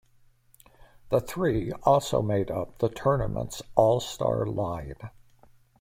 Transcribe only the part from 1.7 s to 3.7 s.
also made up the tournament's